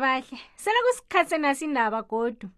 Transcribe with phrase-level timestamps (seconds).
[0.00, 2.48] bahle selakusikhathi senasindaba godu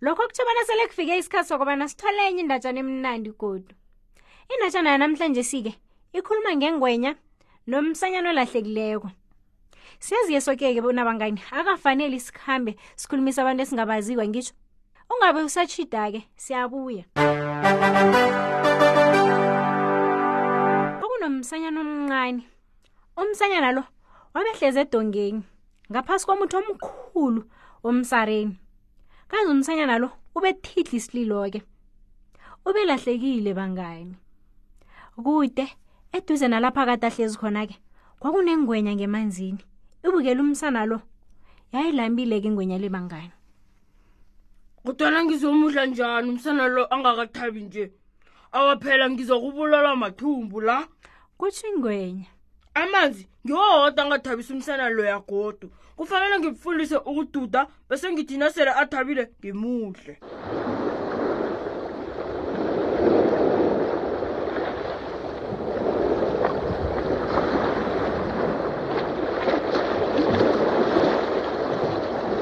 [0.00, 3.74] lokho kutho bona sele kufike isikhathi sokubana sithole enye indatshana emnandi godu
[4.54, 5.72] indatshana yanamhlanje sike
[6.12, 7.16] ikhuluma ngengwenya
[7.66, 9.08] nomsanyana olahlekileko
[10.00, 14.54] siyaziye soke-ke bona bangani akafaneli sikhambe sikhulumisa abantu esingabaziwa ngitsho
[15.12, 17.04] ungabe usatshida-ke siyabuya
[21.04, 22.42] okunomsanyana omncane
[23.20, 23.82] umsanyana lo
[24.34, 25.42] wabehleze edongeni
[25.90, 27.40] ngaphasi komuthi omkhulu
[27.86, 28.54] omsareni
[29.30, 31.60] kaze umsanyana lo ube thidla isililo ke
[32.66, 34.14] ube lahlekile bangani
[35.24, 35.66] kude
[36.14, 37.76] eduze nalapha kade ahlezi khona ke
[38.22, 39.62] kwakunengwenya ngemanzini
[40.06, 40.98] ibukele umsana lo
[41.74, 43.34] yayilambile-ke ingwenya le bangani
[44.86, 47.84] kudana ngizomudla njani umsana lo angakathabi nje
[48.56, 50.76] awaphela ngizakubulala mathumbu la
[51.38, 52.30] kutsho ingwenya
[52.74, 60.14] amanzi ngiwohoda angathabisa umsana loya godo kufanele ngimfundise ukududa bese ngithina sele athabile ngimuhle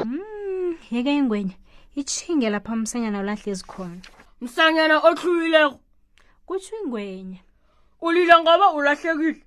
[0.03, 1.55] hmm, yeke ingwenya
[2.01, 4.05] itshinge lapha umsanyana olahle ezikhona
[4.45, 5.77] msanyana ohluyileko
[6.47, 7.41] kutsho ingwenya
[8.07, 9.41] ulila ngoba ulahlekile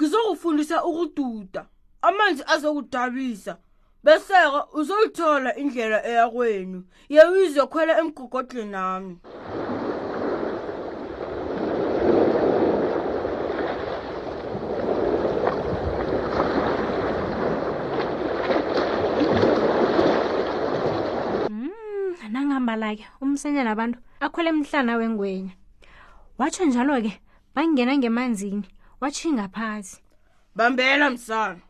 [0.00, 1.62] ngizokufundisa ukududa
[2.08, 3.52] amanzi azokudabisa
[4.04, 6.78] bese-ke uzoyithola indlela eyakwenu
[7.14, 9.18] yewizekhwela emgogodleni ami
[21.48, 25.52] hmm, nangambala-ke umsenya nabantu akhwele emhlana wengwenya
[26.38, 27.12] watsho njalo-ke
[27.54, 28.68] bangena ngemanzini
[29.00, 30.02] watshinga phasi
[30.54, 31.60] bambela msana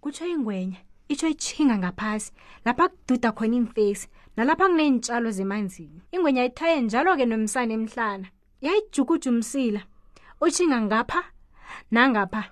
[0.00, 0.76] kutsho ingwenya
[1.08, 2.32] itsho itshinga ngaphasi
[2.64, 4.06] lapha kududa khona iimfesi
[4.36, 8.26] nalapha kuneentshalo zemanzini ingwenya ithaye njalo ke nomsana emhlana
[8.64, 9.80] yayijukujumsila
[10.44, 11.20] utshinga ngapha
[11.90, 12.42] nangapha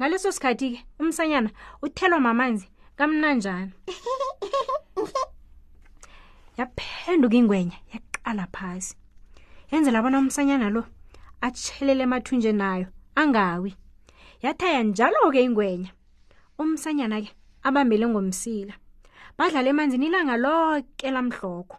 [0.00, 1.50] ngaleso sikhathi ke umsanyana
[1.82, 2.68] uthelwa mamanzi
[2.98, 3.72] kamnanjani
[6.58, 8.92] yaphenduka ingwenya yaqala phasi
[9.70, 10.82] yenzela abona umsanyana lo
[11.46, 12.86] atshelele emathunje nayo
[13.18, 13.74] angawi
[14.46, 15.90] yathaya njalo-ke ingwenya
[16.62, 17.30] umsanyana-ke
[17.66, 18.74] abambele ngomsila
[19.38, 21.76] badlala emanzini ilanga lonke lamhlokho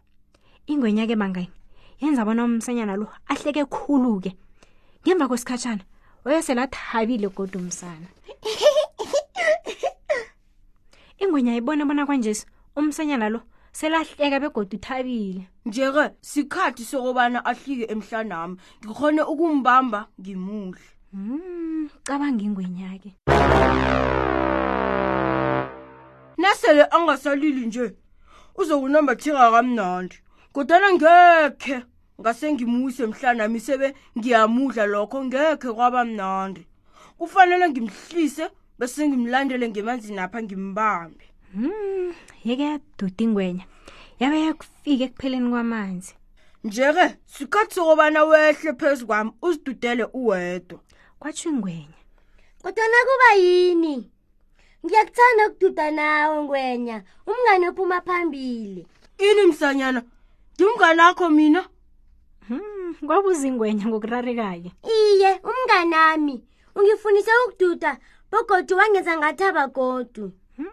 [0.71, 1.49] ingwenya-ke bangani
[2.01, 4.31] yenza bona umsanyana lo ahleke khulu-ke
[5.03, 5.83] ngemva kwesikhatshana
[6.23, 8.07] wayesele athabile kodwa umsana
[11.23, 12.43] ingwenya ibona bona kwanjeso
[12.75, 13.39] umsanyana lo
[13.71, 23.13] selahleka begoda uthabile nje-ke sikhathi sokobana ahlike emhlanami ngikhone ukumbamba ngimuhle Hmm, cabanga ingwenya-ke
[26.37, 27.85] nasele angasalili nje
[28.59, 30.15] uzowunambathika kamnandi
[30.53, 31.77] kodwana ngekhe
[32.21, 33.87] ngasengimuse mhlanami sebe
[34.17, 36.61] ngiyamudla lokho ngekhe kwaba mnandi
[37.17, 38.45] kufanele ngimhlise
[38.79, 41.25] bese ngimlandele ngemanzi napha ngimbambe
[41.57, 42.13] um
[42.45, 43.65] yeke yaduda ingwenya
[44.21, 46.13] yabe yakufika ekupheleni kwamanzi
[46.65, 50.79] nje-ke sikhathi sokobana wehle phezu kwami uzidudele uwedwa
[51.19, 51.99] kwathi ngwenya
[52.63, 53.95] kodwa nakuba yini
[54.85, 56.97] ngiyakuthanda ukududa nawe ngwenya
[57.29, 58.83] umngane ophuma phambili
[59.27, 60.01] ini msanyana
[60.55, 61.61] ngimngane wakho mina
[62.47, 66.35] hmm kwabuza ingwenya ngokurarekaye iye umngane nami
[66.77, 67.91] ungifunise ukududa
[68.31, 70.25] bogodu wangenza ngathaba godu
[70.57, 70.71] hmm.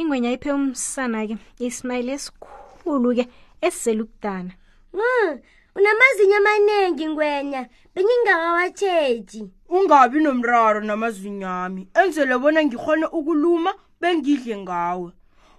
[0.00, 3.24] ingwenya iphe umsana ke ismayile esikhulu ke
[3.66, 4.52] esizela ukudana
[4.94, 5.30] hmm
[5.78, 7.62] unamazinyo amaningi ngwenya
[7.94, 15.10] bengingakawatsheji ungabi nomraro namazwini ami enzele bona ngikhone ukuluma bengidle ngawe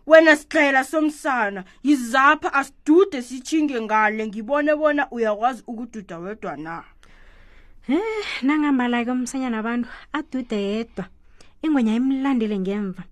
[0.07, 6.83] wena sihlela somsana yizapha asidude sitshinge ngale ngibone bona uyakwazi ukududa wedwa na
[7.89, 11.05] um nangamala-ke umsanyana abantu adude yedwa
[11.63, 13.03] ingwenya imlandele ngemva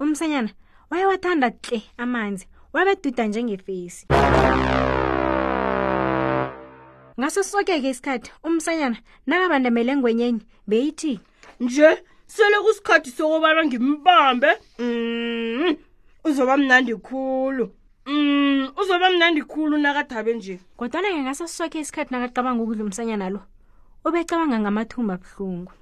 [0.00, 0.50] umsanyana
[0.90, 4.06] wayewathanda kle amanzi wabeduda njengefesi
[7.18, 11.18] ngaso sokeke isikhathi umsanyana nakabandamele engwenyenye beyithi
[11.60, 11.88] nje
[12.34, 15.76] sele kusikhathi sokobana ngimbambe mm.
[16.24, 17.64] uzoba mnandi khulu
[18.06, 18.68] mm.
[18.80, 23.40] uzoba mnandi khulu nakathabe nje kodwana ke ngaso soke isikhathi nakacabanga ukudla umsanyana lo
[24.06, 25.72] ubecabanga ngamathumba buhlungu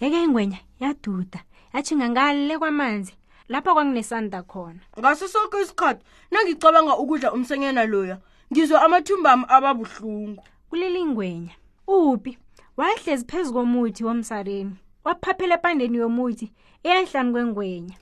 [0.00, 1.40] yeke ingwenya yaduda
[1.76, 3.14] yatshinga ngale kwamanzi
[3.52, 6.00] lapho kwanginesanda khona ngaso soke isikhathi
[6.32, 8.16] nangicabanga ukudla umsanyana loya
[8.50, 11.52] ngizwa amathumba ami ababuhlungu kulilingwenya
[11.90, 12.38] uhupi
[12.78, 14.74] wahlezi phezu komuthi womsareni
[15.04, 16.46] waphaphela epandeni yomuthi
[16.88, 17.96] eyahlani kwengwenya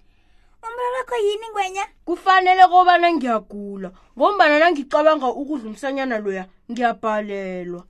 [0.67, 7.83] umrarakho yini ngwenya kufanele kobana ngiyagula ngombana nangicabanga ukudla umsanyana loya ngiyabhalelwa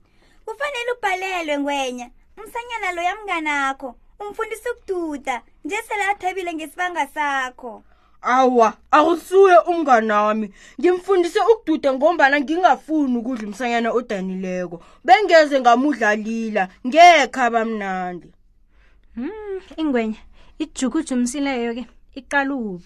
[0.45, 2.07] kufanele ubhalelwe ngwenya
[2.39, 3.89] umsanyana loya mnganakho
[4.21, 5.35] umfundisa ukududa
[5.65, 7.83] nje sele athabile ngesibanga sakho
[8.21, 10.51] awa awusuye umngane wami
[10.81, 18.27] ngimfundise ukududa ngombana ngingafuni ukudla umsanyana odanileko bengeze ngamudlalila ngekha bamnandi
[19.15, 20.19] hmm ingwenya
[20.63, 21.83] ijukujumisileyo ke
[22.19, 22.83] iqala ubi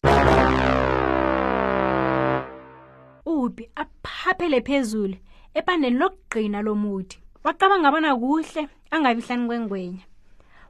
[3.25, 5.17] ubi aphaphele phezulu
[5.57, 8.61] ebandeni lokugqina lomuthi wacabanga abona kuhle
[8.93, 10.03] angabihlani kwengwenya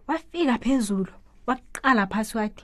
[0.07, 1.11] wafika phezulu
[1.47, 2.63] waqala phasi wathi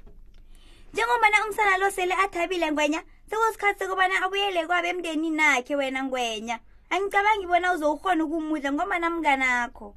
[0.94, 6.56] njengobana umsanalo sele athabile ngwenya sekusikhathi sokubana abuyele kwabe emndenini nakhe wena ngwenya
[6.92, 9.88] angicabangi bona uzowukhona ukumudla ngombana mnganakho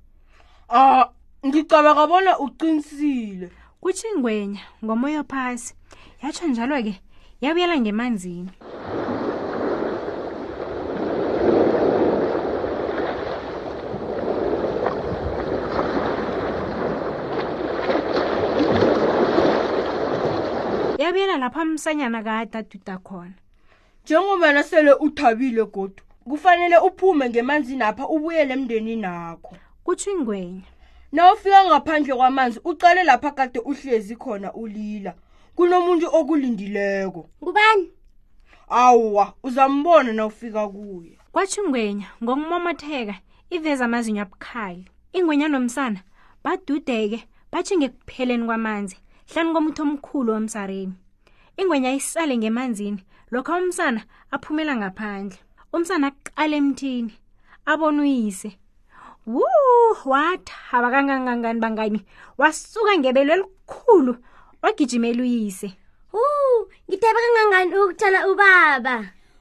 [0.69, 1.05] a uh,
[1.47, 3.47] ngicabanga bona uqinisile
[3.81, 5.71] kutshi ngwenya ngomoya phasi
[6.23, 6.95] yatsho njalo-ke
[7.43, 8.51] yabuyela ngemanzini
[21.13, 23.35] uthabile lapha msanyana kayadaduda khona
[24.05, 30.63] njengoba nasele uthabile godwa kufanele uphume ngemanzi napha ubuyele emndeni nakho kutsho ingwenya
[31.13, 35.15] na ufika ngaphandle kwamanzi ucale lapha kade uhlezi khona ulila
[35.57, 37.91] kunomuntu okulindileko ngubani
[38.69, 43.15] awuwa uzambona na ufika kuye kwatsho ingwenya ngokumomotheka
[43.51, 46.01] iveza amazinyo abukhali ingwenya nomsana
[46.45, 48.97] badudeke batshi ngekupheleni kwamanzi
[49.31, 50.95] hlani komuthi omkhulu womsareni
[51.61, 53.01] ingwenya isale ngemanzini
[53.33, 54.01] lokho umsana
[54.35, 55.37] aphumela ngaphandle
[55.77, 57.13] umsana aqala emthini
[57.71, 58.51] abona uyise
[59.35, 59.47] wu
[60.13, 62.01] wathaba kangangangani bangani
[62.41, 64.13] wasuka ngebelo elikhulu
[64.63, 65.69] wagijimela uyise
[66.15, 66.23] wu
[66.89, 68.97] ngithabe kangangani ukuthala ubaba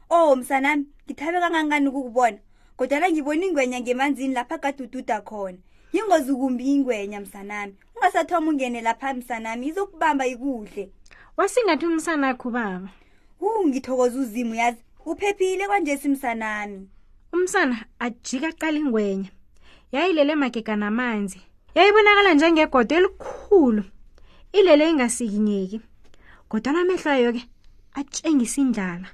[0.09, 2.37] o oh, msanami ngithabe kangangani ukukubona
[2.77, 5.59] kodwana ngibona ingwenya ngemanzini lapha kadududa khona
[5.93, 10.89] yingozi ukumbi ingwenya msanami ungasathoma ungene lapha msanami izokubamba ikudle
[11.37, 12.89] wasingathi umsanakho ubaba
[13.39, 16.87] ungithokoza uzimu yazi uphephile kwanje simsanami
[17.33, 19.29] umsana ajika aqala ingwenya
[19.91, 21.41] yayilele magega namanzi
[21.75, 23.83] yayibonakala njengegodo elikhulu
[24.53, 25.81] ilele ingasikinyeki
[26.49, 27.43] godwana amehlwayo ke
[27.93, 29.07] atshengisa indlala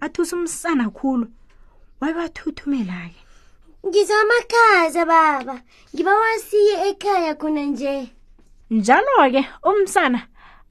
[0.00, 1.26] athusa umsana khulu
[2.00, 3.20] wayebathuthumela-ke
[3.88, 5.54] ngizamakhaza baba
[5.94, 7.94] ngibawasiye ekhaya khona nje
[8.76, 9.40] njalo-ke
[9.70, 10.20] umsana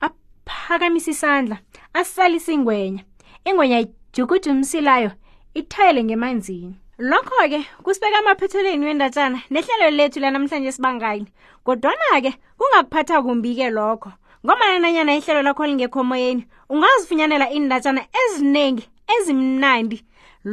[0.07, 1.57] aphakamisa isandla
[1.99, 3.03] asalisa ingwenya
[3.49, 5.11] ingwenya ijukuja umsilayo
[5.59, 6.75] ithayele ngemanzini
[7.11, 11.27] lokho-ke kusibeka amaphethelweni wendatshana nehlelo lethu lanamhlanje sibangani
[11.65, 14.09] kodwana-ke kungakuphatha kumbi-ke lokho
[14.45, 19.97] ngomananyana ihlelo lakho lingekhomoyeni ungazifunyanela iindatshana eziningi ezimnandi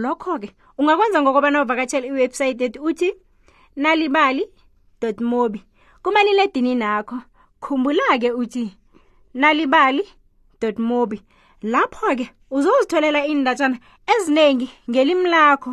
[0.02, 0.48] lokho-ke
[0.80, 3.08] ungakwenza ngokobana uvakatshela iwebsayithi ethi uthi
[3.82, 4.44] nalibali
[5.30, 5.60] mobi
[6.02, 7.16] kumaliledinini akho
[7.62, 8.64] khumbula-ke uthi
[9.40, 10.04] nalibali
[10.88, 11.18] mobi
[11.72, 13.78] lapho-ke uzozitholela iindatshana
[14.12, 15.72] eziningi ngelimi lakho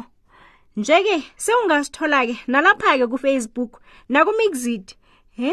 [0.79, 3.71] nje-ke sewungasithola-ke nalapha-ke kufacebook
[4.13, 4.87] nakumixit
[5.39, 5.51] he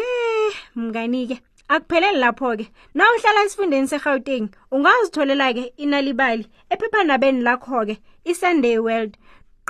[0.78, 1.36] mnganike
[1.74, 2.64] akupheleli lapho-ke
[2.96, 7.94] na uhlala esifundeni segauteng ungazitholela-ke inalibali ephephandabeni lakho-ke
[8.30, 9.14] isunday world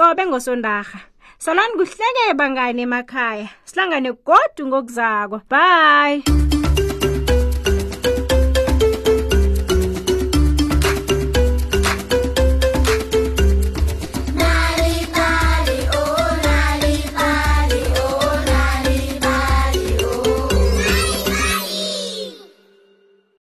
[0.01, 0.99] qobe ngosondarha
[1.45, 7.10] salani kuhleke bangani emakhaya silangane godu ngokuzakwa bye